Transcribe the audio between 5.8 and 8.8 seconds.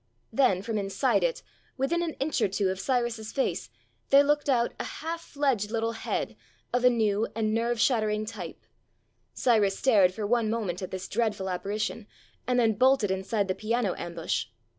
head, of a new and nerve shattering type.